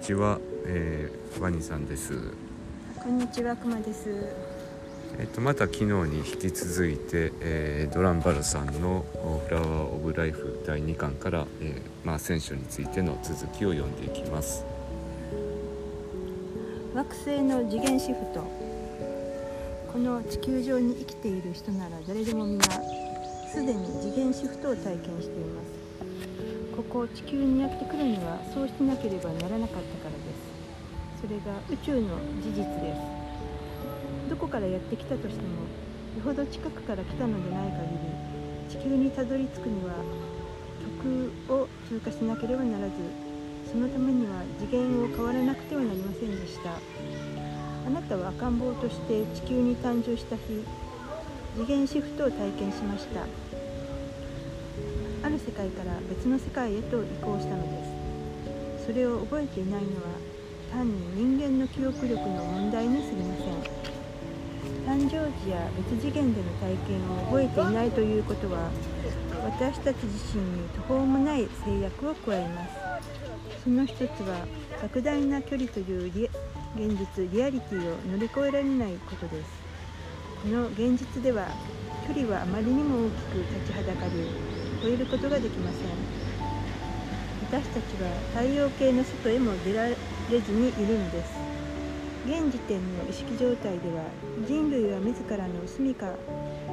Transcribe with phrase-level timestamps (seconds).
[0.00, 2.14] ちは、えー、ワニさんです。
[3.02, 4.08] こんにちは、くまです。
[5.18, 9.04] えっ、とまた昨日に引き続いて、えードランバルさんの
[9.46, 14.64] 「フラワー・オブ・ライフ」第2巻から、えーまあ、選手についての続きを読んでいきます。
[16.94, 18.42] 惑星の次元シフト。
[19.92, 22.64] この地球上に生きている人なら誰でも皆
[23.52, 25.79] すでに次元シフトを体験しています。
[26.80, 31.20] ここ地球にやってくるにはそうしなければならなかったからです。
[31.20, 33.20] それが宇宙の事実です。
[34.30, 35.48] どこからやってきたとしても
[36.16, 39.92] よほど近くから来たのでない限り地球にたどり着くには
[41.02, 42.92] 極を通過しなければならず
[43.70, 46.78] そのためには次元を変わらなくてはなりませんでした
[47.86, 50.64] あなたは赤ん坊として地球に誕生した日
[51.56, 53.59] 次元シフトを体験しました
[55.22, 57.84] ある世界から別の世界へと移行したので
[58.80, 58.86] す。
[58.86, 60.08] それを覚えていないのは
[60.72, 60.94] 単に
[61.36, 63.80] 人間の記憶力の問題にすぎません。
[64.86, 68.70] 誕生時や別次元での体験を覚えていないということは
[69.44, 72.74] 私たち自身に途方もない制約を加えます。
[73.64, 74.46] その一つは
[74.82, 76.30] 莫大な距離という
[76.76, 79.50] 現実リアリティを乗り越えられないことです。
[80.42, 81.46] この現実では
[82.08, 84.10] 距離はあまりにも大きく立ちはだかり
[84.80, 86.06] 越えることができません。
[87.40, 91.32] 私たちは太陽系の外へも出られずにいるのです。
[92.24, 94.12] 現時点の意識状態では
[94.44, 96.06] 人類は自らの住処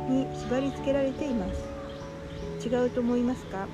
[0.09, 1.73] に縛り付けられています。
[2.65, 3.69] 違うと思いますか？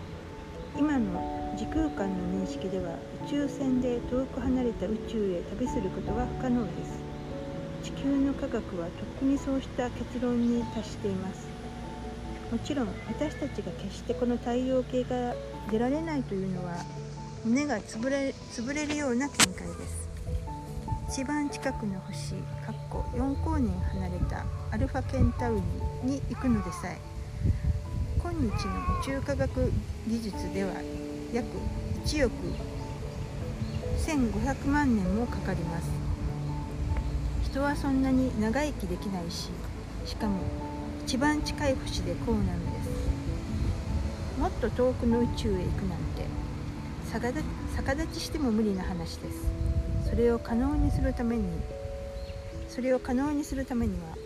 [0.76, 7.06] 今の時空間の認識では宇宙船で遠く離れた宇宙へ旅することは不可能です。
[7.82, 11.53] 地球の科学はとっくにそうした結論に達しています。
[12.54, 15.34] もちろん私たちが決してこの太陽系が
[15.72, 16.76] 出られないというのは
[17.44, 19.56] 胸が潰れ潰れるような見解で
[19.88, 20.08] す。
[21.10, 22.36] 一番近くの星
[23.16, 25.56] 4光年離れたアルファケンタウ
[26.04, 27.00] リに行くのでさえ
[28.22, 28.52] 今日の宇
[29.04, 29.72] 宙科学
[30.08, 30.74] 技術では
[31.34, 31.48] 約
[32.06, 32.34] 1億
[33.98, 35.90] 1500万年もかかります。
[37.46, 39.50] 人はそんなに長生きできないし
[40.06, 40.38] しかも
[41.06, 44.40] 一番近い星でこうなのです。
[44.40, 46.26] もっと遠くの宇宙へ行くなんて。
[47.76, 49.46] 逆立ちしても無理な話です。
[50.10, 51.44] それを可能にするために
[52.68, 54.18] それを可能にするためには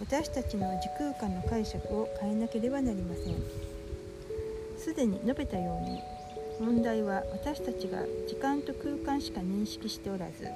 [0.00, 3.36] 私たちの時空間の解釈を変えなければなりません。
[4.76, 6.00] すでに述べたように
[6.60, 10.48] 問題は私たちが時間と空間しか認識しておらず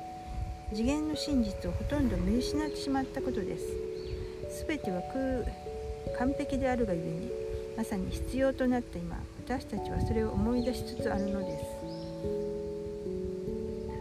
[0.71, 3.65] 次元の真実をほとんど見失ってしまったことです。
[4.67, 7.31] 全ては空完璧であるがゆえに
[7.77, 11.65] まさに必要となった今私たちはそれを思い出しつつあるのです。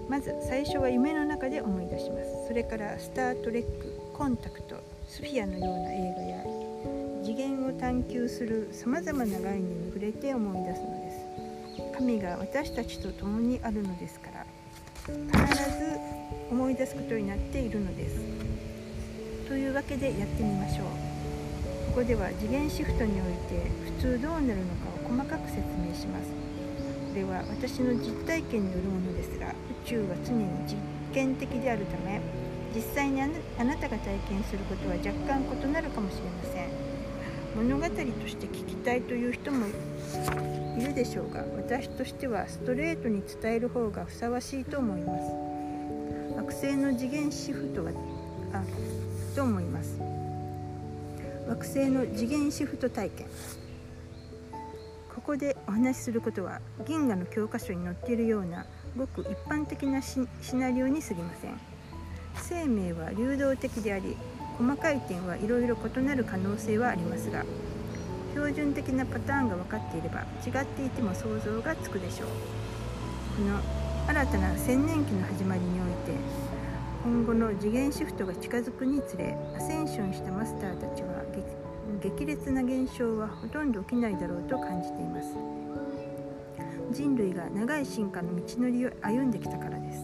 [0.10, 2.48] まず最初は夢の中で思い出します。
[2.48, 6.44] それから「スター・トレック」「コンタクト」「スフィア」のような映画や
[7.24, 11.18] 次元を探求するさまざまな概念に触れて思い出すのです。
[11.98, 14.46] 神が私たちと共にあるのですから
[15.06, 16.00] 必ず
[16.50, 18.37] 思い出すことになっているのです。
[19.48, 20.88] というわけでやってみましょう。
[21.96, 26.30] ここでは次元シフトにおいて普通どうなるのかを細かく説明します。
[26.30, 29.54] これは私の実体験によるものですが宇
[29.86, 30.76] 宙は常に実
[31.14, 32.20] 験的であるため
[32.76, 33.28] 実際にあ
[33.64, 36.68] なたが体験することは若干異なるかもしれません。
[37.56, 37.92] 物語と
[38.28, 39.66] して聞きたいという人も
[40.78, 45.24] いるでしょうが私としてはストレートに伝える方がふさわしいと思います。
[46.36, 47.92] 惑星の次元シフトは
[48.54, 48.62] あ
[49.38, 50.02] と思います。
[51.48, 53.28] 惑星の次元シフト体験。
[55.14, 58.66] ここでお話しすることは銀河の教科書に載っているような
[58.98, 61.52] ごく一般的なシナリオにすぎません。
[62.38, 64.18] 生命は流動的であり
[64.58, 67.46] 細かい点はいろいろ異なる可能性はありますが
[68.32, 72.28] 標準的なパターンが分かっていれば違っていても想像がつくでしょう。
[73.38, 73.60] この
[74.08, 76.47] 新たな千年期の始まりにおいて
[77.08, 81.24] 今後の次元シフトが近づくにつれアセンションしたマスターたちは
[82.04, 85.30] 激烈な現象はほとんど起きないだろうと感じています。
[86.92, 90.04] 人類が長い進化の道のりを歩んできたからです。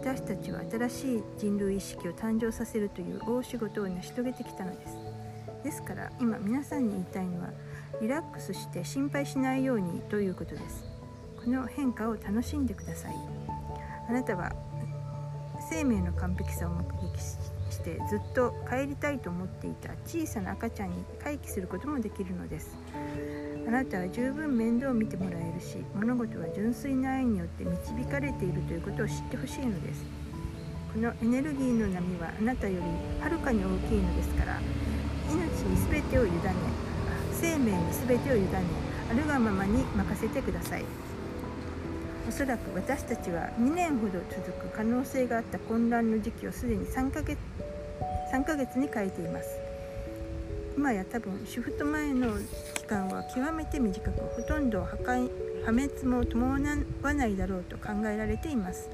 [0.00, 4.96] 私たちは新しい人類意識を誕生させるという大仕事を成し遂げてきたのです。
[5.64, 7.48] ですから今皆さんに言いたいのは
[8.00, 10.84] リラックスして心配しないようにということです。
[11.44, 13.14] この変化を楽しんでください。
[14.08, 14.52] あなたは
[15.70, 16.82] 生命の完璧さを目
[17.14, 22.76] 撃してずっと帰りたいと思っていた小さな赤ちゃんに回帰することもできるのです。
[23.68, 30.02] あなたは十分面倒を見てもらえるし物事は純粋な愛によって導かれているということを知ってほしいのです。
[30.92, 34.58] このエネルギーの波はあなたよりはるかに大きいのですから
[35.30, 36.40] 命に全てを委ね
[37.32, 37.78] 生命に
[38.08, 38.48] 全てを委ね
[39.08, 40.84] あるがままに任せてください。
[42.30, 47.36] おそらく私たちは2年ほど続く可能性があった混乱の時期をすでに3ヶ月
[48.32, 49.48] ,3 ヶ月に変えています。
[50.76, 52.28] 今や多分シフト前の
[52.76, 55.28] 期間は極めて短くほとんど破壊
[55.66, 58.88] 破滅も伴わないだろうと考えられています。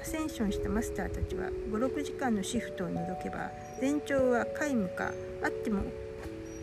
[0.00, 3.50] アセンションしたマスターたちは56時間のシフトを除けば
[3.80, 5.10] 全長は皆無か
[5.42, 5.82] あっても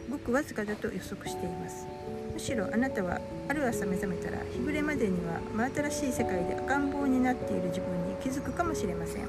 [0.10, 1.86] ごくわずかだと予測しています。
[2.34, 9.28] むしろあなたはある朝目覚めたら日暮れまでには真新しい世界で赤ん坊になっている自分に気づくかもしれません。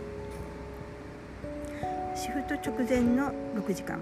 [2.17, 3.99] シフト直前の6時間。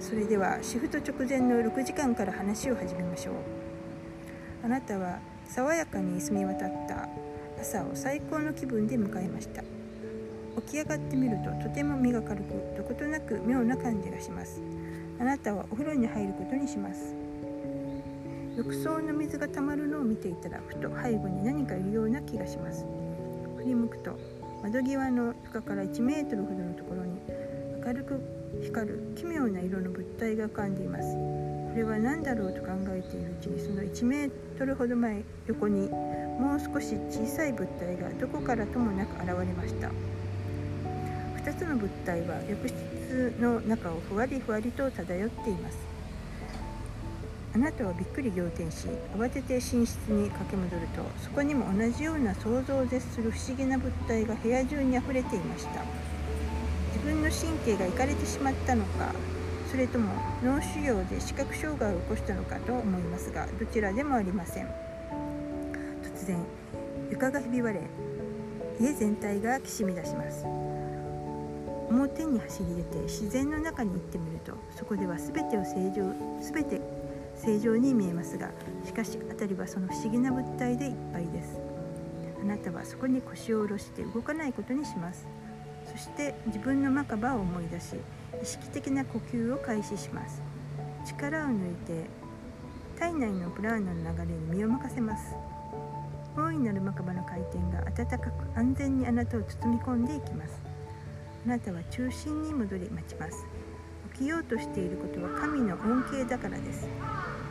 [0.00, 3.34] それではシフト直前の6時間から話を始めましょう。
[4.64, 7.08] あなたは爽やかに澄み渡った
[7.60, 9.62] 朝を最高の気分で迎えました。
[10.62, 14.62] 起き上がってみるととても身が軽くどことなく妙な感じがします。
[15.20, 17.27] あなたはお風呂に入ることにします。
[18.58, 22.84] 浴槽の水が溜まるのを見ていたらふと背後に何かいるような気がします。
[23.58, 24.18] 振り向くと
[24.64, 27.20] 窓際の床から1メートルほどのところに
[27.86, 28.20] 明るく
[28.60, 31.04] 光る奇妙な色の物体が浮かんでいます。
[31.14, 39.88] これは何だろうと考えているうちにその1メートルほど前横にもう少し小さい物体がどこからともなく現れました。
[41.44, 45.97] 2つの物体は浴室の中をふわりふわりと漂っています。
[47.58, 49.76] あなたはびっくり仰天し慌てて寝室
[50.12, 55.82] に駆け戻るとそこにも同じような想像を絶する不思議な物体が部屋中にあふれていました。
[56.94, 59.12] 自分の神経がいかれてしまったのか
[59.70, 60.12] それとも
[60.44, 64.66] 脳腫瘍で視覚障害を起こしたのかと思いますがどちらでもありません。
[66.04, 66.38] 突然
[67.10, 67.84] 床がひび割れ
[68.80, 70.44] 家全体がきしみ出します。
[71.90, 76.04] 表に走り出て自然の中に行ってみるとそこでは全てを正常
[76.40, 76.97] 全て
[77.44, 78.50] 正常に見えますが
[78.84, 81.60] しかし辺りはその不思議な物体でいっぱいです。
[82.40, 85.26] あなたはそこに腰を下ろして動かないことにします。
[85.90, 87.96] そして自分のマカバを思い出し
[88.42, 90.42] 意識的な呼吸を開始します。
[91.04, 92.04] 力を抜いて
[92.98, 95.34] 体内のプラーナの流れに身を任せます。
[96.36, 100.60] 大いなるマカバの回転が温かく安全にあなたを包み込んでいきます。
[101.46, 103.46] あなたは中心に戻り待ちます。
[104.14, 106.88] 起きようとしていることは神の恩恵だからです。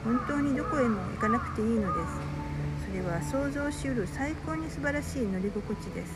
[0.08, 2.16] 本当にどこへも行かなくていいのです。
[2.88, 6.14] それは想像しうる最高に素晴らしい乗り心地です。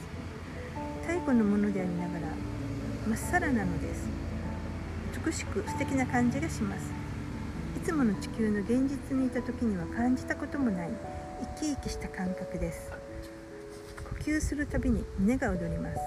[1.05, 2.27] 太古のものでありながら
[3.05, 4.07] まっさらなのです。
[5.25, 6.89] 美しく素敵な感じがします。
[7.75, 10.89] いつもの地球の現実にいた時には感じたこともない
[11.57, 12.89] 生き生きした感覚です。
[14.09, 15.99] 呼吸するたびに胸が躍ります。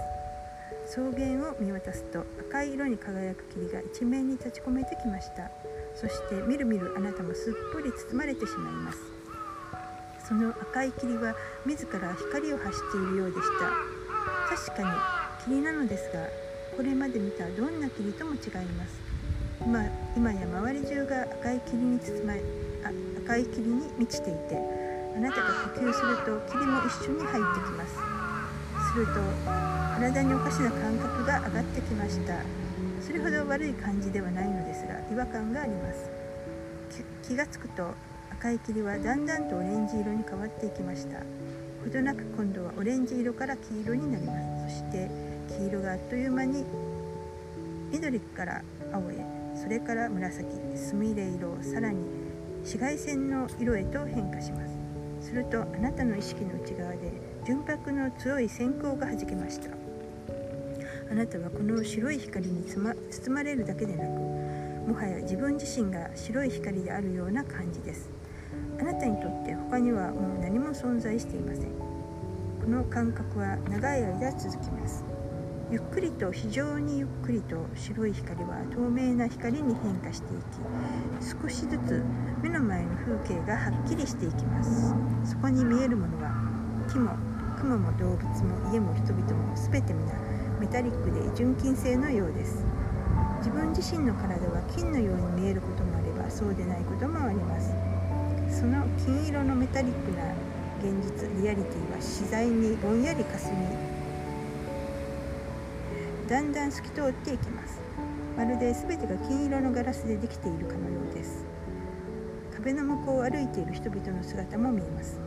[0.86, 5.50] 草原を見渡すと赤い色に輝く霧が一面に立ち込めてきました。
[5.94, 8.98] そしてみるみるあなたもすっぽり包まれてしまいます。
[10.26, 11.34] その赤い霧は
[11.66, 13.70] 自ら光を発しているようでした。
[14.56, 16.26] 確かに霧なのですが
[16.76, 19.00] これまで見たどんな霧とも違います。
[19.64, 19.84] 今
[20.16, 22.40] 今や周り中が赤い霧に包まれ
[22.84, 22.90] あ
[23.24, 24.58] 赤い霧に満ちていて
[25.16, 27.94] あなたが呼吸すると霧も一緒に入ってきます。
[28.92, 29.12] すると
[29.96, 32.63] 体におかしな感覚が上がってきました。
[33.04, 36.10] それほど悪い感じではないのですが違和感があります。
[37.22, 37.94] 気がつくと
[38.32, 41.18] 赤い霧はだんだんとオレンジ色に変わっていきました。
[41.84, 44.74] ほどなく今度はオレンジ色から黄色になります。
[44.74, 45.10] そして
[45.58, 46.64] 黄色があっという間に
[47.92, 51.98] 緑から青へそれから紫すみれ色さらに
[52.60, 54.66] 紫外線の色へと変化しま
[55.20, 55.28] す。
[55.28, 57.12] するとあなたの意識の内側で
[57.46, 59.83] 純白の強い閃光がはじけました。
[61.14, 62.92] あなたはこの白い光に包
[63.30, 64.10] まれるだけでなく
[64.90, 68.10] もはや自分自身が白い光であるような感じです。
[68.80, 71.66] あなたにとって他にはもう何も存在していません。
[72.60, 75.04] この感覚は長い間続きます。
[75.70, 80.42] ゆっくりと非常にゆっくりと白い光は透明な光に変化していき
[81.40, 82.02] 少しずつ
[82.42, 84.92] 目の前の風景がはっきりしていきます。
[85.24, 86.32] そこに見えるものは
[86.90, 87.12] 木も
[87.60, 90.23] 雲も動物も家も人々も全て皆
[90.64, 92.64] メタリックで純金製のようです。
[93.40, 97.74] 自分自身の体は金のように見えることもあればそうでないこともあります。
[98.48, 100.24] その金色のメタリックな
[100.80, 103.58] 現実リアリティは自在にぼんやりかすみ
[106.30, 107.78] だんだん透き通っていきます。
[108.34, 111.44] まるで全てが金色のガラスでできているかのようです。
[112.56, 115.20] 壁の向こうを歩いている人々の姿も見えます。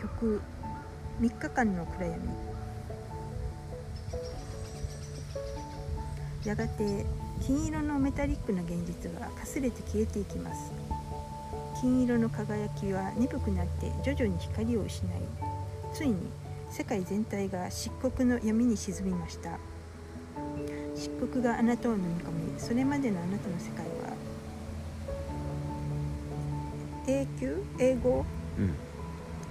[0.00, 0.40] 曲
[1.20, 2.53] 3日間の暗闇。
[6.44, 7.06] やがて
[7.46, 10.72] 金色のメタリックな現実はかすれて消えていきます。
[11.80, 15.08] 金色の輝きは鈍くなって徐々に光を失い
[15.92, 16.16] ついに
[16.70, 19.58] 世界全体が漆黒の闇に沈みました。
[20.94, 24.14] 漆黒があなたを飲み込みそれまでのあなたの世界は
[27.06, 27.62] 永久？
[27.78, 28.24] 英語？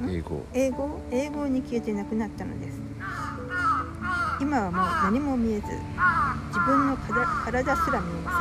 [0.01, 0.09] うん？
[0.09, 0.45] 英語。
[0.53, 0.99] 英語？
[1.11, 2.79] 英語に消えてなくなったのです
[4.43, 5.67] 今はもう何も見えず
[6.49, 6.97] 自分の
[7.45, 8.37] 体すら見えま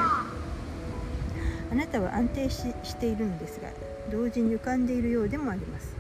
[1.71, 1.79] せん。
[1.79, 3.69] あなたは安定ししているのですが
[4.11, 5.95] 同時に浮かんでいるようでもあります。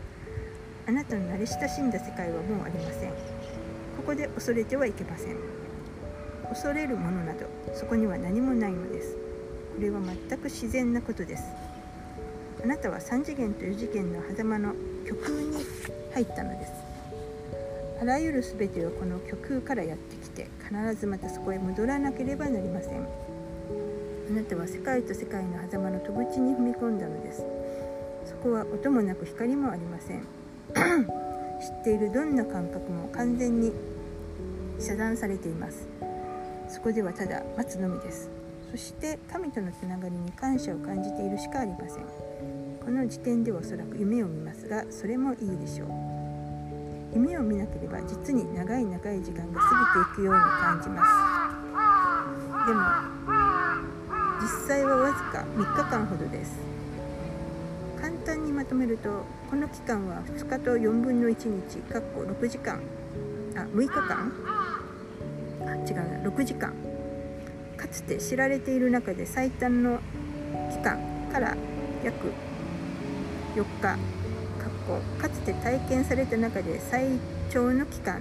[0.88, 3.11] あなたの慣れ親しんだ世界はもうありません。
[3.11, 5.37] ここで恐れてはいけません。
[6.49, 9.14] 恐れるものなどそこには何もないのです。
[9.76, 11.44] これは全く自然なことです。
[12.64, 14.75] あなたは3次元と4次元の狭間の
[15.06, 15.64] 虚空に
[16.12, 16.81] 入ったのです。
[18.02, 23.06] あらゆる全てはこの虚空からやってきて必ずまたそこへ戻らなければなりません。
[24.28, 27.44] あなたは世界と世界の狭間の戸口に踏み込んだのです。
[28.25, 30.26] そこは音もなく光もありません。
[30.75, 33.71] 知っているどんな感覚も完全に
[34.80, 35.87] 遮断されています。
[36.68, 38.28] そこではただ待つのみです。
[38.73, 42.04] そして神とのつながりに感謝を感じているしかありません。
[42.85, 46.12] この時点ではおそらく夢を見ますがそれもいいでしょう。
[47.14, 51.11] 夢を見なければ実に長い長い時間が過ぎていくように感じます。
[52.66, 52.81] でも
[54.40, 56.52] 実際はわずか3日間ほどです。
[58.00, 62.81] 簡単にまとめるとこの期間は2日と4分の1日かっこ6時間。
[63.57, 64.33] あ6日間？
[65.66, 66.31] あ違うな。
[66.31, 66.73] 6時間。
[67.76, 69.99] かつて知られている中で最短の
[70.71, 70.99] 期間
[71.33, 71.57] から
[72.02, 72.33] 約
[73.54, 74.22] 4日。
[74.82, 77.06] かっこかつて体験された中で最
[77.50, 78.20] 長の期間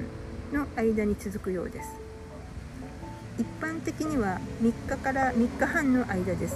[0.54, 1.90] の間に続くようです。
[3.40, 6.56] 一般的には3日から3日半の間です。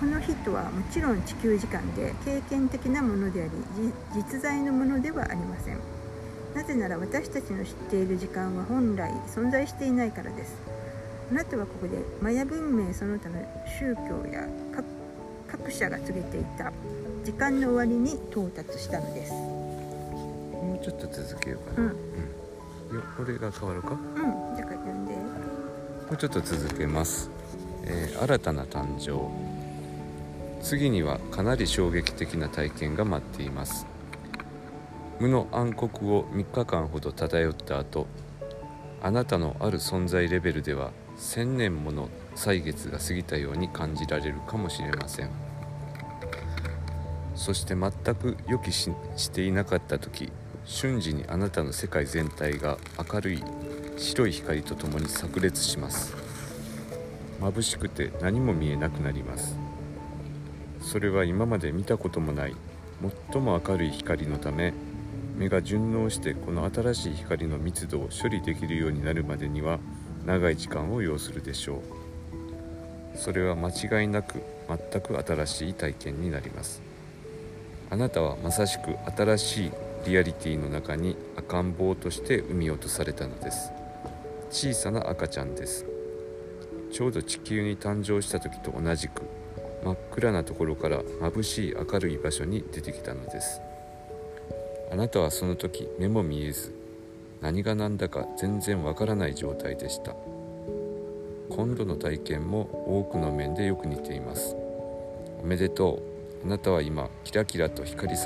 [0.00, 3.50] この日とはもちろん地球時間で経験的なものであり
[4.14, 5.78] 実在のものではありません。
[6.54, 10.56] なぜなら私たちの知っている時間は本来存在していないからです。
[11.30, 13.36] あなたはここでマヤ文明その他の
[13.78, 14.48] 宗教や
[15.48, 16.72] 各社が告げていた
[17.26, 19.32] 時間の終わりに到達したのです。
[19.32, 21.90] もうちょっと続けようかな、うん。
[21.90, 23.96] うん、よこれが変わるか？
[23.96, 24.56] もうん。
[24.56, 25.12] だから読んで。
[26.08, 27.28] うちょっと続けます、
[27.82, 29.28] えー新たな誕生。
[30.62, 33.86] 次にはかなり衝撃的な体験が待っています。
[35.18, 38.06] 無の暗黒を3日間ほど漂った後
[39.02, 45.45] あなたのある存在レベルでは1000年もの歳月が過ぎたように感じられるかもしれません
[47.36, 50.32] そして全く予期ししていなかった時
[50.64, 52.78] 瞬時にあなたの世界全体が
[53.12, 53.44] 明るい
[53.96, 56.14] 白い光とともに炸裂します。
[57.40, 59.56] 眩しくて何も見えなくなります。
[60.80, 62.56] それは今まで見たこともない
[63.30, 64.72] 最も明るい光のため
[65.36, 69.78] 目が順応してこの新しい光の密度を処理できるようになるまでには
[70.24, 73.18] 長い時間を要するでしょう。
[73.18, 76.85] それは間違いなく全く新しい体験になります。
[77.88, 79.72] あなたはまさしく新しい
[80.06, 83.72] リアリティの中に赤ん坊として産み落とされたのです。
[84.50, 85.86] 小さな赤ちゃんです。
[86.92, 89.22] ちょうど地球に誕生した時と同じく
[89.84, 93.60] 真っ暗なところから眩しい明るい場所に出てきたのです。
[94.90, 96.72] あなたはその時目も見えず
[97.40, 100.14] 何が何だか全然わからない状態でした。
[101.50, 102.62] 今度の体験も
[103.00, 104.56] 多くの面でよく似ています。
[105.40, 106.15] おめでとう。
[106.44, 108.18] あなたは今キラキラと光り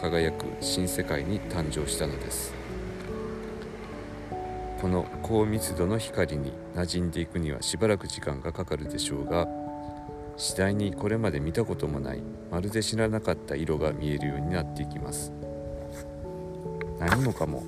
[0.00, 2.52] 輝く新世界に誕生したのです。
[4.80, 9.48] この高密度の光に馴染んでいくにはしばらく時間がかかるでしょうが
[10.36, 15.32] 次第にこれまで見たこともないまるで知らなかった色が見えるようになっていきます。
[17.00, 17.64] 何もかも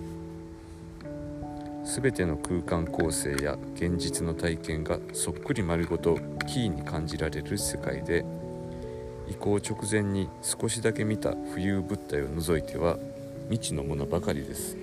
[1.84, 6.16] 全ての空間構成や現実の体験がそっくり丸ごと
[6.46, 8.24] キーに感じられる世界で
[9.30, 12.98] 移行直前に少しだけ見た浮遊物体を除いては
[13.48, 14.76] 未知のものばかりです。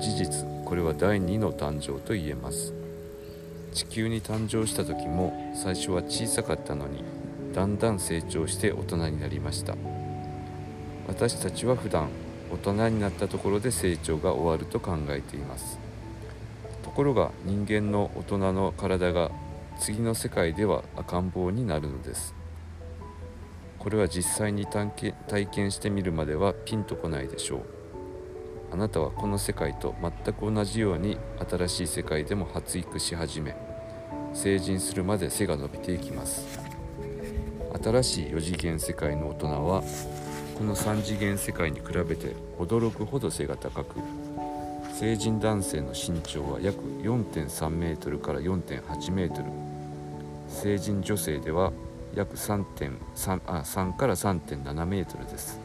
[0.00, 2.74] 事実これは第2の誕生と言えます。
[3.72, 7.04] 地球に誕生した時も最初は小さかったのに
[7.54, 9.76] だんだん成長して大人になりました。
[11.06, 12.08] 私たちは普段
[12.52, 15.78] 大人になったところで成長が終わると考えています。
[16.82, 19.30] ところが人間の大人の体が
[19.78, 22.34] 次の世界では赤ん坊になるのです。
[23.78, 27.60] これは実際に体験してみるまではピンとこないでしょう。
[28.72, 31.18] あなたはこの世界と全く同じように
[31.48, 33.56] 新しい世界でも発育し始め
[34.34, 36.58] 成人するまで背が伸びていきます。
[37.82, 39.82] 新しい4次元世界の大人は
[40.58, 44.00] この3次元世界に比べて驚くほど背が高く
[44.92, 49.50] 成人男性の身長は約4.3メートルから4.8メートル。
[50.48, 51.72] 成人女性では
[52.14, 55.60] 約3.3あ3から3.7メートルです。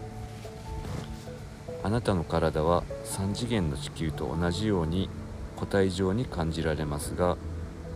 [1.83, 5.09] あなたの体は3次元の地球と同じように
[5.55, 7.37] 固体状に感じられますが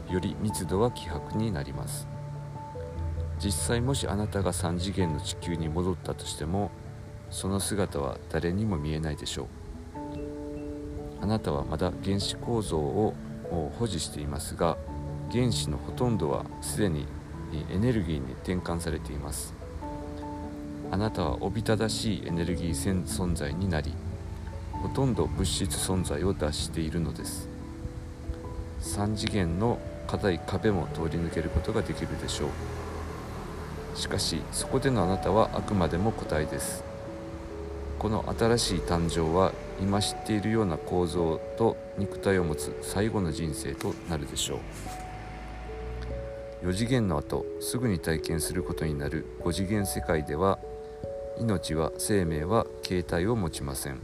[0.09, 2.07] より密度は希薄になります。
[3.39, 6.71] 実際もしあなたが3次元の地球に戻ったとしても
[7.29, 9.47] その姿は誰にも見えないでしょう。
[11.21, 13.13] あなたはまだ原子構造を
[13.77, 14.77] 保持していますが
[15.31, 17.07] 原子のほとんどはすでに
[17.71, 19.53] エネルギーに転換されています。
[20.91, 23.93] あなたはおびただしいエネルギー存在になり
[24.71, 27.49] ほとんど物質存在を脱しているのです。
[28.81, 33.97] 3次元の硬い壁も通り抜けることができるでしょう。
[33.97, 36.83] しかしそこでのあなたはあくまでも個体です。
[37.97, 45.04] この新しい誕生は今知っているような構造と肉体を持つ最後の人生となるでしょう。
[46.63, 50.59] 4次元の後すぐに体験することになる5次元世界では
[51.37, 53.99] 命は生命は形態を持ちません。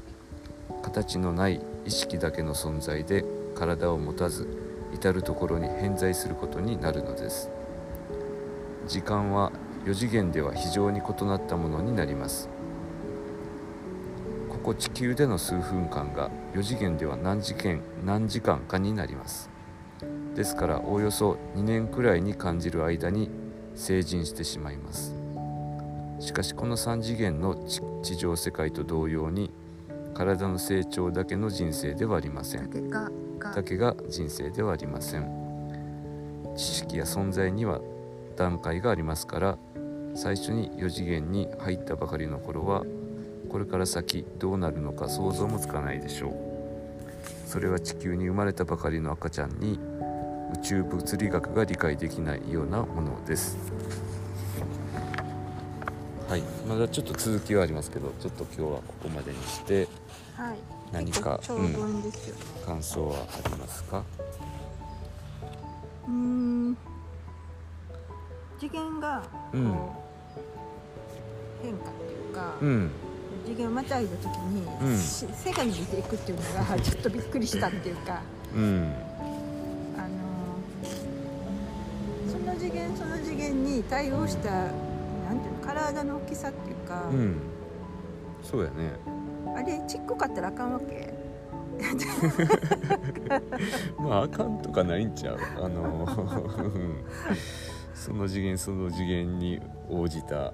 [0.81, 3.23] 形のない意識だけの存在で
[3.55, 4.47] 体を持たず
[4.93, 7.49] 至る所に偏在することになるのです。
[8.87, 9.51] 時間は
[9.85, 12.49] 4次元では非常に異なったものになります。
[14.49, 19.50] ここ地球での数分間が4次元では何時間何時間かになります。
[20.35, 23.29] ですからおおよそ2年くらいに感じる間に
[23.75, 25.15] 成人してしまいます。
[26.19, 27.55] しかしこの3次元の
[28.03, 29.51] 地上世界と同様に
[30.13, 32.89] 体の成長だけの人生ではありません。
[33.39, 36.53] だけが人生ではありません。
[36.55, 37.81] 知識や存在には
[38.35, 39.57] 段階がありますから
[40.13, 42.83] 最初に4次元に入ったばかりの頃は
[43.49, 46.33] これから先どうなるのか想像もつかないでしょう。
[47.47, 49.79] それは地球に生まれたばかりの赤ちゃんに
[50.53, 53.57] 宇宙物理学が理解できないようなものです。
[56.27, 56.43] はい。
[56.67, 59.87] まだちょっと続きはありますけどちょっと今日はここまでにして
[60.37, 60.57] はい。
[60.91, 62.35] 何か結構長文ですよ、
[62.65, 64.03] 感想はありますか？
[66.07, 66.77] うーん。
[68.59, 69.65] 次元がこう、うん
[71.63, 72.91] 変化っていうか、うん。
[73.45, 74.97] 次元をまたいだ時に、うん。
[74.97, 78.21] し背が伸びていくっていうのがちょっとびっくりしたっていうか。
[78.55, 78.93] うん
[83.91, 84.71] 対応したな
[85.33, 87.35] んていうの体の大きさっていうか、うん。
[88.41, 88.93] そうやね。
[89.55, 91.13] あれちっこかったらあかんわけ？
[93.99, 95.37] まああかんとかないんちゃう？
[95.61, 96.07] あの
[96.57, 97.03] うん。
[97.93, 100.53] その次元その次元に応じた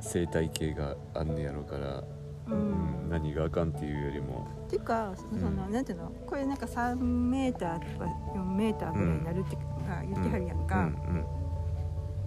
[0.00, 2.04] 生態系があんねやろから、う、
[2.50, 4.46] うんん、何があかんっていうよりも。
[4.66, 5.72] っていうかその、うん。
[5.72, 6.12] なんていうの？
[6.24, 9.58] これなんか3メーターとか4メーターぐらいになるって、
[9.90, 10.96] あ言ってはるやんか、うん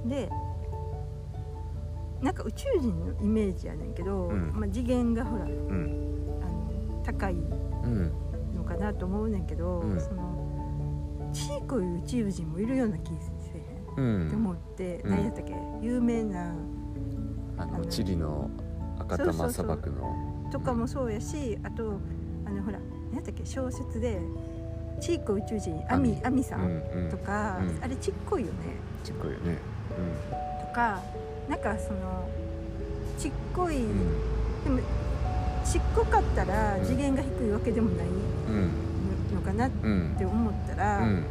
[0.05, 0.29] で
[2.21, 4.51] なんか宇宙人のイメージやねんけど、うん。
[4.53, 5.53] まあ、次元がほらあうん。
[5.53, 7.37] うんの高いう
[7.87, 8.11] ん
[8.55, 9.99] のかなと思うねんけど、うん。
[9.99, 13.15] そのちいこい宇宙人もいるような気せ
[13.55, 14.27] えへん、うん。
[14.27, 15.09] って思って、うん。
[15.11, 15.55] 何やったっけ？
[15.81, 16.53] 有名な
[17.57, 18.51] あのチリの
[18.99, 20.49] 赤玉砂漠の。
[20.51, 21.99] とかもそうやしあと
[22.45, 22.77] あのほら
[23.09, 23.43] 何やったっけ？
[23.45, 24.19] 小説で
[24.99, 27.09] ちいこい宇宙人アミアミさうん。
[27.09, 27.83] とか、うん。
[27.83, 28.53] あれちっこいよね。
[29.03, 29.57] ちっこいよね
[30.67, 30.99] とか
[31.49, 32.29] なんかその
[33.17, 34.63] ちっこい、うん。
[34.63, 34.79] でも
[35.65, 36.85] ちっこかったらうん。
[36.85, 41.23] 次元が低いわけでもないうんのかなっうんて思ったら、うん。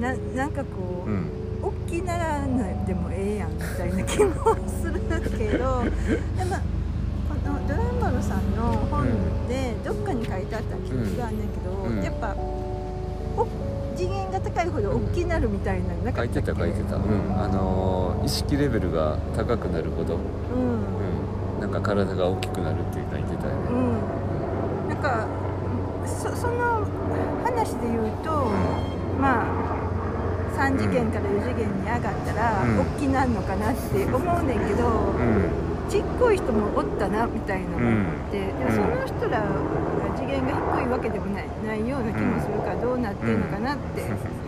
[0.00, 1.26] ななんかこう、うん。
[1.62, 4.34] 大きならないでもええやんみたいな気も
[4.66, 5.00] する
[5.38, 5.84] けど
[6.36, 6.56] でも
[7.28, 9.06] このドランバロさんの本
[9.46, 12.02] でどっかに書いてあった記憶があんねんけど、うん。
[12.02, 12.34] やっぱ
[13.36, 13.46] お
[14.02, 20.18] 次元が高いほど大きなるみたいなのなか書いてた書いてた、うん、あのー意識レベルが高くなるほど、う
[20.58, 21.54] ん。
[21.54, 24.88] うん、なんか体が大きくなるって書いてたよね、うん。
[24.88, 25.26] なんか
[26.06, 26.86] そその
[27.44, 28.50] 話で言うと、
[29.20, 29.72] まあ
[30.56, 32.80] 3次元から4次元に上がったらうん。
[32.80, 35.50] 大きなんのかなって思うねんけど、うん。
[35.88, 38.74] ちっこい人もおったなみたいなのがあって、でもうん。
[38.74, 39.46] その人らが
[40.16, 41.21] 次元が低いわけでも
[41.62, 44.02] ないような気もするからどうなってんのかなって、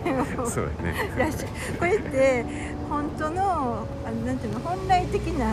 [0.49, 0.95] そう やね
[1.79, 2.45] これって
[2.89, 3.41] 本当の
[4.05, 5.49] あのなんていうの本来的な、あ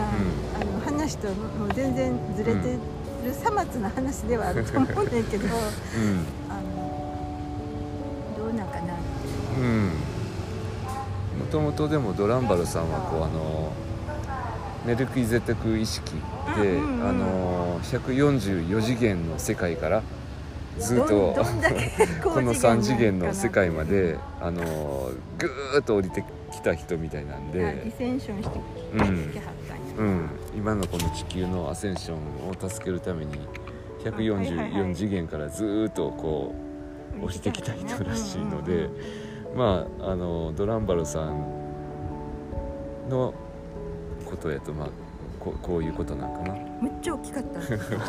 [0.65, 2.77] の話ともう全然ずれて
[3.25, 5.51] るさまつな話ではあると思うんだけどうん。
[6.49, 6.73] あの
[8.37, 8.93] どうなんかな
[11.39, 13.71] もともとでもドランバルさんはこうあの
[14.85, 16.13] メルキゼテク意識
[16.57, 17.09] で、うんうんうん。
[17.09, 20.03] あの144次元の世界から
[20.79, 21.07] ずっと
[22.23, 24.63] この3次元の世界までであの
[25.37, 27.63] ぐーっと降りてきた人みたいなんで、う
[29.03, 29.33] ん
[29.97, 33.53] うん、今のこの地球のアセンションを助けるためにはいはいはい
[34.03, 36.53] 144次元からずーっとこ
[37.21, 38.89] う降りてきた人らしいので
[39.55, 41.29] まああのドランバルさん
[43.09, 43.33] の
[44.25, 44.89] ことやとまあ
[45.39, 47.59] ここういうことなんかなむっちゃ大きかった。
[47.59, 47.99] んですよ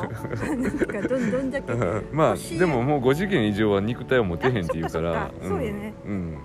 [0.57, 1.73] なんかどんどんだけ
[2.13, 5.27] まあ星でももう5次元以上は肉体を持てへんっていうから。
[5.27, 5.95] あそうやね。
[6.05, 6.39] うん。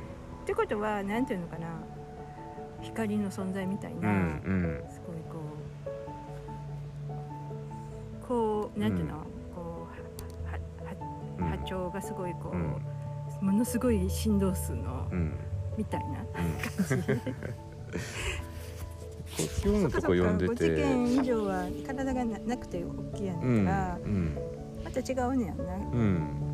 [0.43, 1.67] ってことはなんていうのかな。
[2.81, 4.83] 光の存在みたいな、うんうん。
[4.89, 5.39] すごいこ
[8.23, 9.15] うこうなんていうの、
[9.55, 9.87] こ
[10.45, 10.53] うは
[10.89, 10.95] は
[11.39, 12.75] う波長がすごいこう、うん。
[13.41, 15.33] ものすごい振動数のうん。
[15.77, 16.25] みたいなうん。
[16.25, 17.21] 感じ
[19.39, 24.38] こう今日のとこ読んで5て次元以上は体がななくて大きいやうんんから、うん
[24.84, 26.49] また違うねやんな、うん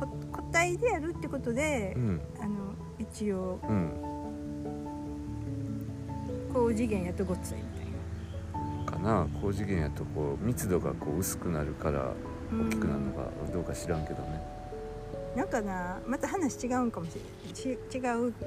[0.00, 2.20] こ個体でやるってことで、うん。
[2.40, 3.90] あの一応うん。
[6.52, 7.86] 高次元やとごついみたい
[8.86, 9.26] かな。
[9.40, 14.40] 高次元やとこう密度がこう薄くなるからな大きくなるのかどうか知らんけどね。
[15.36, 18.00] なんかなまた話違うんかもしれないち違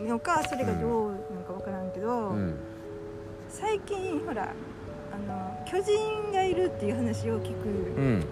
[0.04, 2.58] うのかそれがどうなのか分からんけど、うん
[3.51, 4.53] 最近ほら
[5.11, 7.67] あの巨人がいるっていう話を聞く。
[7.69, 8.25] うん。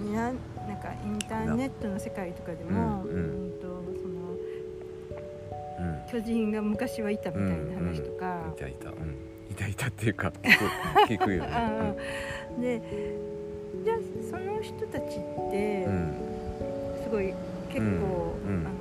[0.00, 0.34] にななん
[0.80, 3.60] かインターネットの世界とかでも、うんうん。
[3.60, 4.36] とその
[5.78, 6.10] うん。
[6.12, 8.90] 巨人が昔はいたみたいな話とか、いたいた。
[8.90, 9.16] うん。
[9.50, 10.64] いたいたっていうか聞く
[11.14, 11.96] 聞くよね
[12.60, 12.82] で
[13.82, 13.98] じゃあ
[14.30, 16.14] その人たちって、うん。
[17.02, 17.32] すごい
[17.70, 18.54] 結構、うん。
[18.54, 18.66] うん。
[18.66, 18.77] あの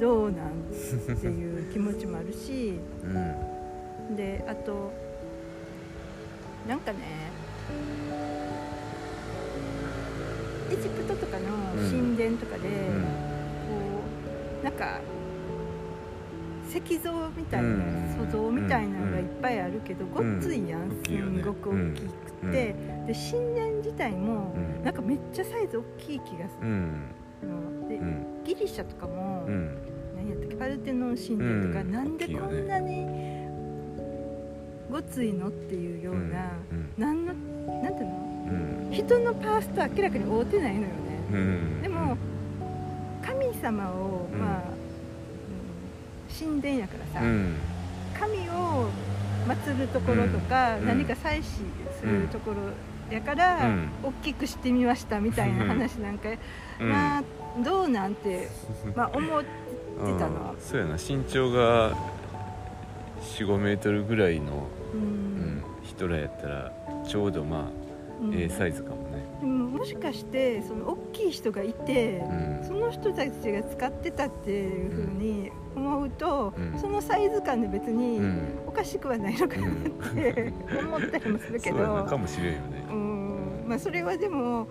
[0.00, 4.16] どうなんっていう気持ちもあるしうん。
[4.16, 4.90] であと
[6.66, 7.30] なんかね
[10.70, 11.46] エジプトとかの
[11.90, 13.02] 神殿とかで、うん。
[13.02, 13.08] こ
[14.62, 15.00] うなんか
[16.68, 18.14] 石像みたいな、うん。
[18.16, 22.08] 塑像みたいなのがいっぱいあるけど、ごっついやん、すんごく大きく
[22.52, 22.74] て、
[23.06, 24.84] で神殿自体も、うん。
[24.84, 26.68] なんかめっちゃサイズ大きい気がする。
[26.68, 27.14] うん。
[28.44, 29.89] ギリシャとかも、うん
[30.60, 33.06] 何やったっけパルテノン神殿とか、うんなんでこんなに
[34.90, 37.32] ごついのっていうような、うんなんの
[37.82, 38.20] なんていうの？
[38.50, 38.92] うん。
[38.92, 40.92] 人のパースと明らかに合うてないのよね、
[41.32, 42.16] うんでも
[43.24, 44.62] 神様を、うんまあ、
[46.30, 46.48] うん。
[46.48, 47.56] 神殿やからさ、うん。
[48.18, 48.90] 神を
[49.46, 51.42] 祀るところとか、うん何か祭祀
[52.00, 52.56] するところ
[53.14, 53.88] やから、うん。
[54.02, 56.28] 大きくしてみましたみたいな話なんか、
[56.80, 56.88] うん。
[56.90, 57.22] まあ
[57.64, 58.48] どうなんて、
[58.96, 59.44] まあ、思っ
[60.00, 60.94] てたのうんそうやな。
[60.94, 61.96] 身長が
[63.22, 65.02] 45メートルぐらいの、ううん
[65.58, 66.72] ん、人らやったら
[67.06, 67.64] ちょうどまあ、
[68.22, 68.34] うん。
[68.34, 69.24] ええサイズかもね。
[69.40, 72.64] でももしかしてその大きい人がいて、うん。
[72.66, 76.78] その人たちが使ってたっていうふうに思うと、うん。
[76.78, 78.38] そのサイズ感で別にうん。
[78.66, 79.70] おかしくはないのかなっ
[80.14, 82.04] て思ったりもするけど、そうやな。
[82.04, 82.84] かもしれんよね。
[82.90, 83.64] うん。
[83.68, 84.68] まあ、それはでも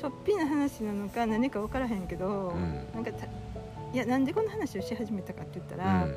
[0.00, 2.86] ちょっぴな話なのか何か分からへんけど、うん。
[2.94, 3.26] なんかた
[3.92, 6.14] いやなんでこの話をし始めたかって言ったうら、ん。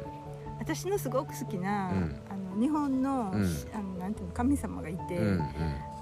[0.59, 2.21] 私のすごく好きな、うん。
[2.29, 3.45] あの日本の,、うん。
[3.73, 5.45] あのなんていうの神様がいて、うんあ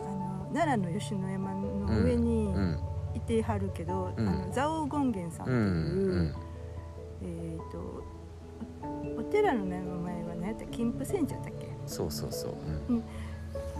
[0.03, 2.79] の奈良の吉野山の上にうん。
[3.13, 4.27] いてはるけど、うん。
[4.27, 6.35] あの蔵王権現さんってういう、ん
[7.23, 8.03] えっ、と
[9.17, 11.67] おお寺の名前は何やった金峰山寺やったっけ？
[11.85, 12.53] そうそうそう。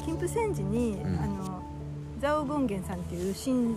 [0.04, 1.20] 金峰山寺に、うん。
[1.20, 1.62] あの
[2.20, 3.76] 蔵王権現さんっていう神うん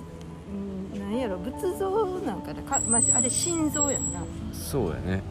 [0.98, 4.20] なんやろ仏像なんかなか、まあ、あれ心臓やんな。
[4.52, 5.22] そうやね。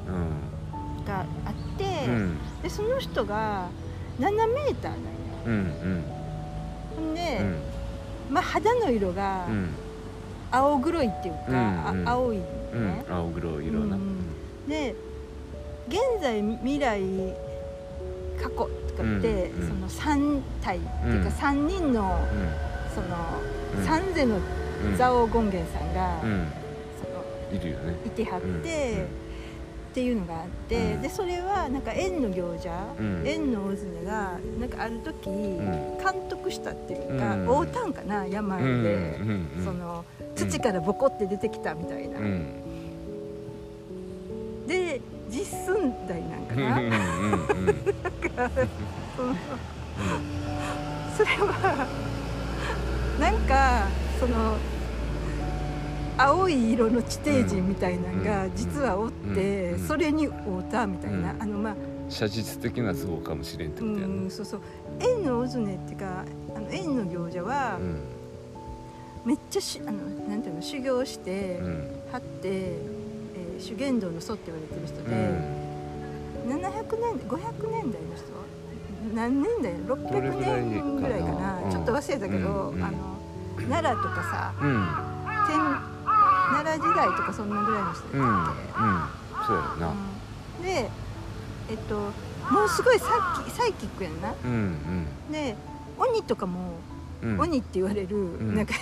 [1.07, 2.13] があって、うん。
[2.13, 3.67] うんでその人が
[4.19, 4.99] 7メーターなんや。
[5.45, 5.53] うん
[6.97, 7.13] うん。
[7.13, 8.33] で、うん。
[8.33, 9.69] まあ、肌の色がうん。
[10.51, 12.07] 青黒いっていうか、うんうん。
[12.07, 12.45] あ青いね、
[13.09, 13.95] うん青黒い色な。
[13.95, 14.67] うん。
[14.67, 14.95] で
[15.87, 17.01] 現在未来
[18.41, 19.67] 過去とかって、うんうん。
[19.67, 21.67] その3体っていうかうん。
[21.67, 22.19] 3人の
[22.93, 23.07] その
[23.77, 23.85] うん。
[23.85, 24.41] 三世のうん
[24.91, 26.47] 蔵王権現さんが、うん。
[27.01, 27.95] そのいるよね。
[28.05, 29.03] いてはって、うん。
[29.03, 29.07] っ
[29.93, 31.01] ていうのがあって、うん。
[31.01, 33.23] でそれはなんか縁の行者、うん。
[33.25, 35.97] 縁の大常がなんかある時、ん。
[35.97, 37.47] 監督したっていうか、うん。
[37.47, 39.19] 会うたんかな山で、
[39.63, 40.03] その
[40.35, 42.63] 土からボコって出てきたみたいな、うん。
[44.67, 46.95] で実寸大なんかな、うんうんう
[47.71, 47.75] ん
[49.15, 49.35] その
[51.15, 51.87] それは
[53.19, 53.87] なんか
[54.19, 54.57] その
[56.17, 61.41] 青い色の地底人みたいなのがうん実はおって、うんそれに会うたみたいな、うん。
[61.41, 61.75] あのまあ
[62.09, 64.61] 写実的な像かもしれんってことやねうんそうそう。
[64.99, 67.99] 縁の大常っていうかあの縁の行者はうん。
[69.25, 69.97] めっちゃしあの
[70.27, 71.89] なんていうの修行して、うん。
[72.11, 72.93] はって、えー
[73.59, 79.15] 修験道の祖って言われてる人うで、ん700年500年代の人？
[79.15, 79.73] 何年代？
[79.87, 81.61] どれぐらい600年ぐらいかかな？
[81.61, 82.83] なちょっと忘れたけど、うんうん。
[82.83, 82.97] あの
[83.69, 84.87] 奈良とかさうん。
[85.47, 85.92] 天
[86.51, 89.93] 奈良時代とかそんなぐらいの人うんうんだっそうやな。
[90.59, 90.63] け、うん。
[90.63, 90.89] で
[91.69, 91.95] えっと
[92.51, 94.33] もうすごいサイキサイキックやんな。
[94.43, 95.55] うんで
[95.97, 96.59] 鬼とかも、
[97.21, 97.29] うん。
[97.33, 98.55] うん鬼って言われる、ん。
[98.55, 98.73] なんか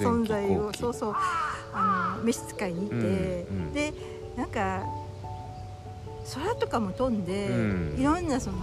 [0.00, 1.14] 存在をそうそう
[1.74, 3.04] あの召使いにいて、うんう
[3.70, 3.72] ん。
[3.74, 3.92] で
[4.36, 4.82] なんか
[6.34, 7.52] 空とかも飛んで、う
[7.96, 8.00] ん。
[8.00, 8.56] いろんなその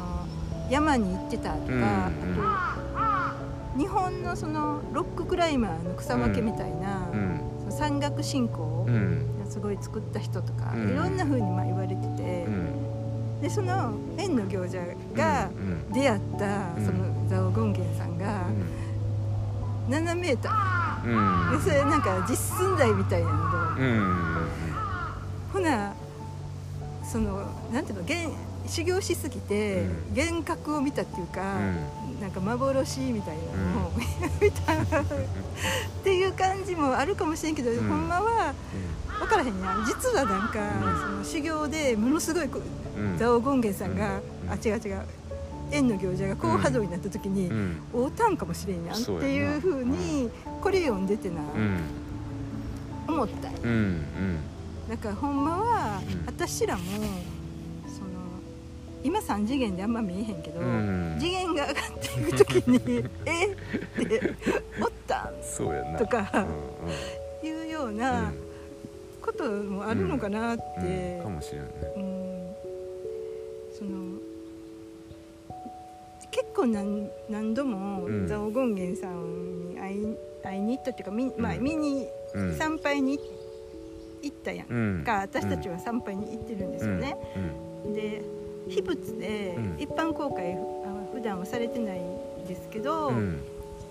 [0.70, 1.84] 山に行ってたとか、うんうん。
[2.96, 3.36] あ
[3.74, 7.03] と日本のそのロッククライマーの草分けみたいな、
[7.78, 9.40] 山岳信仰うん。
[9.44, 10.90] がすごい作った人とか、うん。
[10.92, 13.42] いろんな風にまあ言われてて、うん。
[13.42, 14.78] でその縁の行者
[15.16, 15.94] がうん。
[15.94, 16.46] 出会った
[16.78, 16.86] うん。
[16.86, 18.46] そのザオゴンゲンさんが
[19.90, 21.52] 7メーター。
[21.52, 21.58] うん。
[21.58, 24.48] でそれなんか実寸大みたいなので、うん。
[25.52, 25.94] ほな
[27.04, 28.30] そのなんていうの幻
[28.68, 30.18] 修行しすぎて、うん。
[30.18, 32.22] 幻覚を見たっていうか、うん。
[32.22, 33.44] なんか幻みたいな
[33.82, 33.92] のを、
[34.42, 35.06] 見たっ
[36.04, 37.78] ていう感じもあるかもしれんけど、うん。
[37.88, 38.54] ほんまは
[39.20, 39.86] 分からへんやん。
[39.86, 41.02] 実はなんか、うん。
[41.02, 42.62] その修行でものすごいこ
[42.98, 43.18] うん。
[43.18, 44.52] 蔵王権現さんが、うん。
[44.52, 45.02] あ違う違う
[45.72, 47.82] 縁の行者が高波動になった時に、うん。
[47.94, 50.30] 会うたんかもしれんやんっていうふうに
[50.62, 51.80] これ読んでてな、うん。
[53.08, 54.06] 思ったうん
[54.94, 56.26] だからほんまは、うん。
[56.28, 56.82] 私らも
[57.88, 58.10] その
[59.04, 61.18] 今3次元であんま見えへんけど、うん。
[61.20, 63.48] 次元が上がっていく時に「え？
[63.48, 63.56] っ?」
[64.08, 64.34] て
[64.80, 65.34] 「おったん?
[65.42, 66.46] そうやな」とか
[67.44, 67.98] うんいうよううん。
[67.98, 68.32] な
[69.20, 71.24] こともあるのかなって、うん。
[71.24, 71.74] かもしれないね。
[71.96, 72.56] うん。
[73.76, 74.20] その
[76.30, 78.28] 結構何何度もうん。
[78.28, 80.06] 蔵王権現さんに会い
[80.44, 81.64] 会いに行ったっていうかみ、まあ、うん。
[81.64, 82.56] 見にうん。
[82.56, 83.26] 参拝に行っ
[84.32, 84.68] たやん。
[84.70, 85.04] うん。
[85.04, 87.16] か私たちは参拝に行ってるんですよね。
[87.94, 88.24] で
[88.70, 89.76] 秘仏でうん。
[89.80, 90.58] 一般公開あ
[91.12, 93.16] 普段はされてないんですけど、うん。
[93.16, 93.44] うん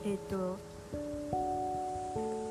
[0.05, 0.59] えっ、と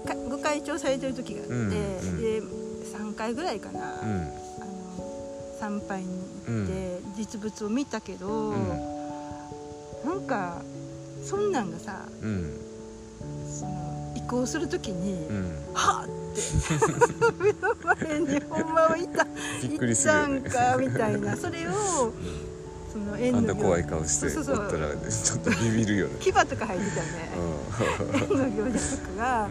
[0.08, 2.22] かご開帳されてる時があって、うんうん。
[2.22, 2.42] で
[2.88, 4.22] 3回ぐらいかな、うん。
[4.62, 8.68] あの参拝に行って実物を見たけど、うん。
[10.06, 10.62] なんか
[11.22, 12.58] そんなんがさうん。
[13.46, 15.74] その移行する時に、うん。
[15.74, 16.08] はっ
[17.40, 19.26] 目の前にほんまはいた
[19.62, 21.36] びっくりするよねいたんかみたいな。
[21.36, 21.72] それを
[22.92, 24.66] その縁あんのた怖い顔してそうそうそう。
[24.66, 26.16] おったらちょっとビビるよね。
[26.20, 26.82] 牙とか生えてたよね。
[28.14, 29.50] 縁の行者とかが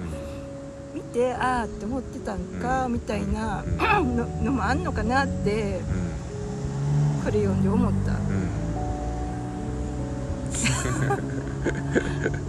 [0.95, 2.93] 見てああって思ってたんか、うん。
[2.93, 4.17] みたいなうん。
[4.17, 7.25] ののもあんのかなってうん。
[7.25, 8.13] これ読んで思った。
[8.13, 8.70] うん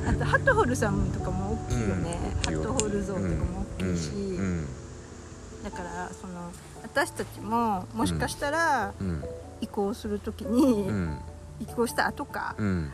[0.08, 4.68] あとハトホルさんとかも大きいよね、うんハトホル像とかも大きいし、うん
[5.64, 9.24] だからその私たちももしかしたらうん。
[9.62, 11.20] 移行する時に、うん。
[11.60, 12.92] 移行した後かうん。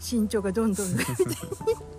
[0.00, 1.26] 身長がどんどん伸びていっ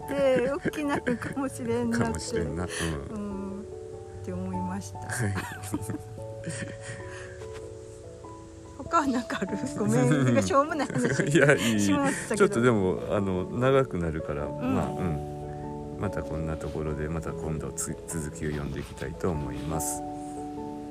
[0.09, 4.99] て大きなるかもしれんなかってって思いました
[8.89, 9.57] 他は何かある。
[9.77, 10.43] ごめん。
[10.43, 11.23] しょうもない話。
[11.23, 11.81] ん、いやいい。
[11.81, 14.75] ちょっとでもあの長くなるから、ん。
[14.75, 15.33] まあうん。
[15.99, 20.01] またこんなところでまた今度つ続きを読んでいきたいと思います。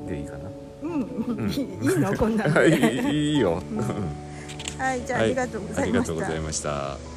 [0.09, 0.39] でいいかな？
[0.83, 1.51] うん、ん。
[1.51, 2.17] い いいいの？
[2.17, 3.79] こんなんは いでいよ、うん。
[4.79, 5.27] はいじゃあ、はい。
[5.27, 7.12] ありがとうございました